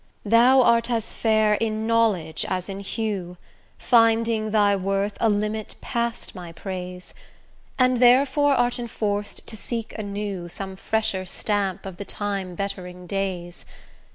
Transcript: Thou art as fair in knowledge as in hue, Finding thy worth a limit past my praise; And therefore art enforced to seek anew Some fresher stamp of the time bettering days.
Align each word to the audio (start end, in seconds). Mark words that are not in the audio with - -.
Thou 0.25 0.63
art 0.63 0.89
as 0.89 1.13
fair 1.13 1.53
in 1.53 1.85
knowledge 1.85 2.43
as 2.49 2.67
in 2.69 2.79
hue, 2.79 3.37
Finding 3.77 4.49
thy 4.49 4.75
worth 4.75 5.15
a 5.21 5.29
limit 5.29 5.75
past 5.79 6.33
my 6.33 6.51
praise; 6.51 7.13
And 7.77 7.97
therefore 7.97 8.55
art 8.55 8.79
enforced 8.79 9.45
to 9.45 9.55
seek 9.55 9.95
anew 9.99 10.47
Some 10.47 10.75
fresher 10.75 11.27
stamp 11.27 11.85
of 11.85 11.97
the 11.97 12.05
time 12.05 12.55
bettering 12.55 13.05
days. 13.05 13.63